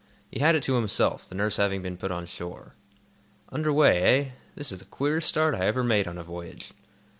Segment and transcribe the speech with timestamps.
[0.31, 2.73] He had it to himself, the nurse having been put on shore.
[3.49, 4.29] "Under way, eh?
[4.55, 6.71] This is the queerest start I ever made on a voyage."